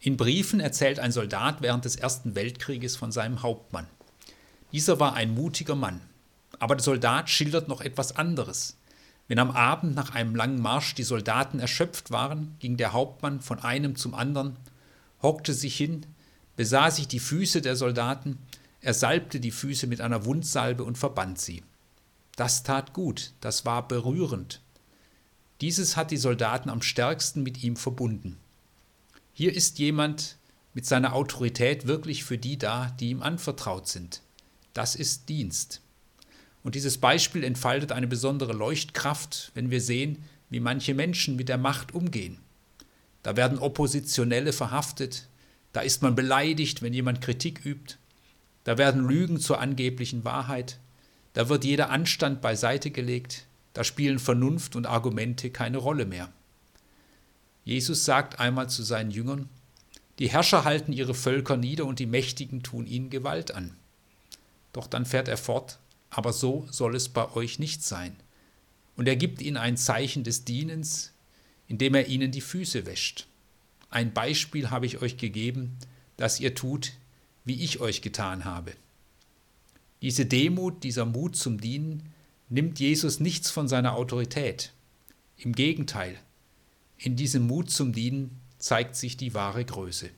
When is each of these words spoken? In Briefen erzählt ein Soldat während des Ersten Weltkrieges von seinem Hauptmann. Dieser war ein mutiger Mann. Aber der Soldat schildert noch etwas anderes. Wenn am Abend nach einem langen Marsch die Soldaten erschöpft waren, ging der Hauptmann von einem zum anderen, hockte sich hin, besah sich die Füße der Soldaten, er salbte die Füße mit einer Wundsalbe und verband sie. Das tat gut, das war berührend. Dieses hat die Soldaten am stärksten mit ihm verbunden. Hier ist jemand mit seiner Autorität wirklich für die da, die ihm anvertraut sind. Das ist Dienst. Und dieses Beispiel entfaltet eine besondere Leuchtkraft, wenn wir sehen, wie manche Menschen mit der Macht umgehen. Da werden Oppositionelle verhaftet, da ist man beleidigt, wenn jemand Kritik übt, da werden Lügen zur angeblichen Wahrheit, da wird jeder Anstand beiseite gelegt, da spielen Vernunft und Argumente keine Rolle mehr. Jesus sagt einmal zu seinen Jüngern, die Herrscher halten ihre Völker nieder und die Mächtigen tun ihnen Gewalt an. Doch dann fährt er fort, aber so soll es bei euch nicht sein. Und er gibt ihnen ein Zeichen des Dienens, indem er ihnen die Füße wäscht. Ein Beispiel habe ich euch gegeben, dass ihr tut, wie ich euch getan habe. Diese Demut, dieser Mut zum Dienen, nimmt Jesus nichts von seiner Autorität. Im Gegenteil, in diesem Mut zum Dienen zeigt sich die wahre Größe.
In 0.00 0.16
Briefen 0.16 0.60
erzählt 0.60 1.00
ein 1.00 1.10
Soldat 1.10 1.60
während 1.60 1.84
des 1.84 1.96
Ersten 1.96 2.36
Weltkrieges 2.36 2.96
von 2.96 3.10
seinem 3.10 3.42
Hauptmann. 3.42 3.86
Dieser 4.72 5.00
war 5.00 5.14
ein 5.14 5.34
mutiger 5.34 5.74
Mann. 5.74 6.00
Aber 6.60 6.76
der 6.76 6.84
Soldat 6.84 7.28
schildert 7.30 7.68
noch 7.68 7.80
etwas 7.80 8.16
anderes. 8.16 8.76
Wenn 9.26 9.38
am 9.38 9.50
Abend 9.50 9.94
nach 9.94 10.14
einem 10.14 10.34
langen 10.34 10.60
Marsch 10.60 10.94
die 10.94 11.02
Soldaten 11.02 11.58
erschöpft 11.58 12.10
waren, 12.10 12.56
ging 12.60 12.76
der 12.76 12.92
Hauptmann 12.92 13.40
von 13.40 13.58
einem 13.58 13.96
zum 13.96 14.14
anderen, 14.14 14.56
hockte 15.20 15.52
sich 15.52 15.76
hin, 15.76 16.06
besah 16.56 16.90
sich 16.90 17.08
die 17.08 17.20
Füße 17.20 17.60
der 17.60 17.76
Soldaten, 17.76 18.38
er 18.80 18.94
salbte 18.94 19.40
die 19.40 19.50
Füße 19.50 19.86
mit 19.86 20.00
einer 20.00 20.24
Wundsalbe 20.24 20.84
und 20.84 20.96
verband 20.96 21.40
sie. 21.40 21.62
Das 22.36 22.62
tat 22.62 22.92
gut, 22.92 23.32
das 23.40 23.64
war 23.64 23.86
berührend. 23.86 24.62
Dieses 25.60 25.96
hat 25.96 26.12
die 26.12 26.16
Soldaten 26.16 26.70
am 26.70 26.82
stärksten 26.82 27.42
mit 27.42 27.62
ihm 27.62 27.76
verbunden. 27.76 28.38
Hier 29.38 29.54
ist 29.54 29.78
jemand 29.78 30.36
mit 30.74 30.84
seiner 30.84 31.12
Autorität 31.12 31.86
wirklich 31.86 32.24
für 32.24 32.36
die 32.36 32.58
da, 32.58 32.90
die 32.98 33.10
ihm 33.10 33.22
anvertraut 33.22 33.86
sind. 33.86 34.20
Das 34.74 34.96
ist 34.96 35.28
Dienst. 35.28 35.80
Und 36.64 36.74
dieses 36.74 36.98
Beispiel 36.98 37.44
entfaltet 37.44 37.92
eine 37.92 38.08
besondere 38.08 38.52
Leuchtkraft, 38.52 39.52
wenn 39.54 39.70
wir 39.70 39.80
sehen, 39.80 40.24
wie 40.50 40.58
manche 40.58 40.92
Menschen 40.92 41.36
mit 41.36 41.48
der 41.48 41.56
Macht 41.56 41.94
umgehen. 41.94 42.38
Da 43.22 43.36
werden 43.36 43.60
Oppositionelle 43.60 44.52
verhaftet, 44.52 45.28
da 45.72 45.82
ist 45.82 46.02
man 46.02 46.16
beleidigt, 46.16 46.82
wenn 46.82 46.92
jemand 46.92 47.20
Kritik 47.20 47.64
übt, 47.64 47.94
da 48.64 48.76
werden 48.76 49.06
Lügen 49.06 49.38
zur 49.38 49.60
angeblichen 49.60 50.24
Wahrheit, 50.24 50.80
da 51.34 51.48
wird 51.48 51.64
jeder 51.64 51.90
Anstand 51.90 52.40
beiseite 52.40 52.90
gelegt, 52.90 53.46
da 53.72 53.84
spielen 53.84 54.18
Vernunft 54.18 54.74
und 54.74 54.86
Argumente 54.86 55.50
keine 55.50 55.78
Rolle 55.78 56.06
mehr. 56.06 56.32
Jesus 57.68 58.06
sagt 58.06 58.40
einmal 58.40 58.70
zu 58.70 58.82
seinen 58.82 59.10
Jüngern, 59.10 59.46
die 60.18 60.30
Herrscher 60.30 60.64
halten 60.64 60.90
ihre 60.90 61.12
Völker 61.12 61.58
nieder 61.58 61.84
und 61.84 61.98
die 61.98 62.06
Mächtigen 62.06 62.62
tun 62.62 62.86
ihnen 62.86 63.10
Gewalt 63.10 63.50
an. 63.50 63.76
Doch 64.72 64.86
dann 64.86 65.04
fährt 65.04 65.28
er 65.28 65.36
fort, 65.36 65.78
aber 66.08 66.32
so 66.32 66.66
soll 66.70 66.96
es 66.96 67.10
bei 67.10 67.30
euch 67.32 67.58
nicht 67.58 67.84
sein. 67.84 68.16
Und 68.96 69.06
er 69.06 69.16
gibt 69.16 69.42
ihnen 69.42 69.58
ein 69.58 69.76
Zeichen 69.76 70.24
des 70.24 70.46
Dienens, 70.46 71.12
indem 71.66 71.94
er 71.94 72.06
ihnen 72.06 72.32
die 72.32 72.40
Füße 72.40 72.86
wäscht. 72.86 73.26
Ein 73.90 74.14
Beispiel 74.14 74.70
habe 74.70 74.86
ich 74.86 75.02
euch 75.02 75.18
gegeben, 75.18 75.76
dass 76.16 76.40
ihr 76.40 76.54
tut, 76.54 76.92
wie 77.44 77.62
ich 77.62 77.80
euch 77.80 78.00
getan 78.00 78.46
habe. 78.46 78.72
Diese 80.00 80.24
Demut, 80.24 80.84
dieser 80.84 81.04
Mut 81.04 81.36
zum 81.36 81.60
Dienen, 81.60 82.14
nimmt 82.48 82.80
Jesus 82.80 83.20
nichts 83.20 83.50
von 83.50 83.68
seiner 83.68 83.92
Autorität. 83.92 84.72
Im 85.36 85.52
Gegenteil, 85.52 86.18
in 86.98 87.16
diesem 87.16 87.46
Mut 87.46 87.70
zum 87.70 87.92
Dienen 87.92 88.40
zeigt 88.58 88.96
sich 88.96 89.16
die 89.16 89.34
wahre 89.34 89.64
Größe. 89.64 90.10